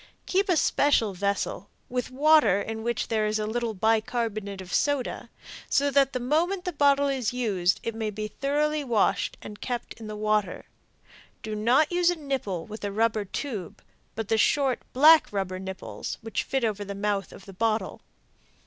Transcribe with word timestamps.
Keep 0.25 0.49
a 0.49 0.57
special 0.57 1.13
vessel, 1.13 1.69
with 1.87 2.09
water 2.09 2.59
in 2.59 2.81
which 2.81 3.07
there 3.07 3.27
is 3.27 3.37
a 3.37 3.45
little 3.45 3.75
bicarbonate 3.75 4.59
of 4.59 4.73
soda, 4.73 5.29
so 5.69 5.91
that 5.91 6.11
the 6.11 6.19
moment 6.19 6.65
the 6.65 6.73
bottle 6.73 7.07
is 7.07 7.33
used 7.33 7.79
it 7.83 7.93
may 7.93 8.09
be 8.09 8.27
thoroughly 8.27 8.83
washed 8.83 9.37
and 9.43 9.61
kept 9.61 9.93
in 9.99 10.07
the 10.07 10.15
water. 10.15 10.65
Do 11.43 11.53
not 11.53 11.91
use 11.91 12.09
a 12.09 12.15
nipple 12.15 12.65
with 12.65 12.83
a 12.83 12.91
rubber 12.91 13.25
tube, 13.25 13.83
but 14.15 14.27
the 14.27 14.39
short, 14.39 14.81
black 14.91 15.31
rubber 15.31 15.59
nipples, 15.59 16.17
which 16.21 16.45
fit 16.45 16.63
over 16.63 16.83
the 16.83 16.95
mouth 16.95 17.31
of 17.31 17.45
the 17.45 17.53
bottle. 17.53 18.01